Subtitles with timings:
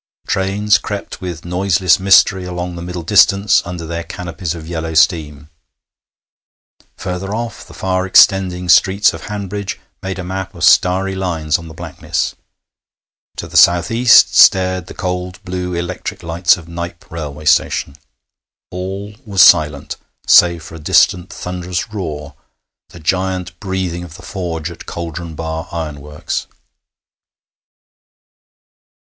[0.25, 5.51] Trains crept with noiseless mystery along the middle distance, under their canopies of yellow steam.
[6.97, 11.67] Further off the far extending streets of Hanbridge made a map of starry lines on
[11.67, 12.33] the blackness.
[13.37, 17.95] To the south east stared the cold, blue electric lights of Knype railway station.
[18.71, 22.33] All was silent, save for a distant thunderous roar,
[22.89, 26.47] the giant breathing of the forge at Cauldon Bar Ironworks.